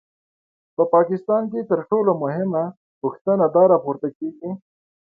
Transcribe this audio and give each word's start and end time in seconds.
په 0.75 0.83
پاکستان 0.93 1.43
کې 1.51 1.59
تر 1.69 1.79
ټولو 1.89 2.11
مهمه 2.23 2.63
پوښتنه 3.01 3.45
دا 3.55 3.63
راپورته 3.73 4.07
کېږي. 4.17 4.51